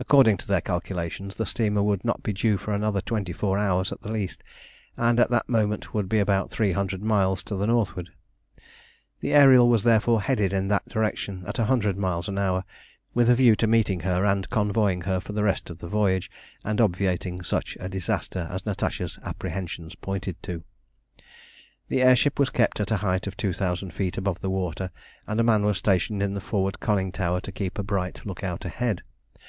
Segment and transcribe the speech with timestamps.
[0.00, 3.90] According to their calculations, the steamer would not be due for another twenty four hours
[3.90, 4.44] at the least,
[4.96, 8.10] and at that moment would be about three hundred miles to the northward.
[9.18, 12.62] The Ariel was therefore headed in that direction, at a hundred miles an hour,
[13.12, 16.30] with a view to meeting her and convoying her for the rest of her voyage,
[16.64, 20.62] and obviating such a disaster as Natasha's apprehensions pointed to.
[21.88, 24.92] The air ship was kept at a height of two thousand feet above the water,
[25.26, 28.44] and a man was stationed in the forward conning tower to keep a bright look
[28.44, 29.02] out ahead.